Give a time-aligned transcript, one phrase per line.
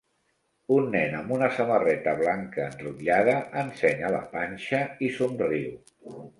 [0.77, 5.81] Un nen amb una samarreta blanca enrotllada ensenya la panxa i somriu.